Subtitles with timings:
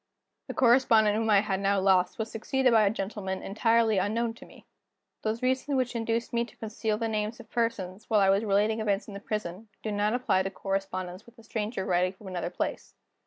[0.47, 4.47] The correspondent whom I had now lost was succeeded by a gentleman entirely unknown to
[4.47, 4.65] me.
[5.21, 8.79] Those reasons which induced me to conceal the names of persons, while I was relating
[8.79, 12.49] events in the prison, do not apply to correspondence with a stranger writing from another
[12.49, 12.95] place.